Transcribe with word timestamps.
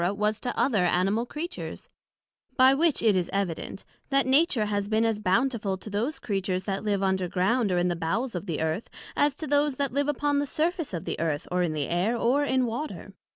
was 0.13 0.39
to 0.39 0.59
other 0.59 0.83
Animal 0.83 1.27
Creatures: 1.27 1.87
By 2.57 2.73
which 2.73 3.03
it 3.03 3.15
is 3.15 3.29
evident, 3.31 3.85
That 4.09 4.25
Nature 4.25 4.65
has 4.65 4.87
been 4.87 5.05
as 5.05 5.19
bountiful 5.19 5.77
to 5.77 5.91
those 5.91 6.17
Creatures 6.17 6.63
that 6.63 6.83
live 6.83 7.03
underground, 7.03 7.71
or 7.71 7.77
in 7.77 7.87
the 7.87 7.95
bowels 7.95 8.33
of 8.33 8.47
the 8.47 8.61
Earth, 8.61 8.89
as 9.15 9.35
to 9.35 9.45
those 9.45 9.75
that 9.75 9.93
live 9.93 10.07
upon 10.07 10.39
the 10.39 10.47
surface 10.47 10.95
of 10.95 11.05
the 11.05 11.19
Earth, 11.19 11.47
or 11.51 11.61
in 11.61 11.73
the 11.73 11.87
Air, 11.87 12.17
or 12.17 12.43
in 12.43 12.65
Water. 12.65 13.13